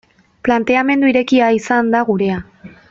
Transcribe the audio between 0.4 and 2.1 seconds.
Planteamendu irekia izan da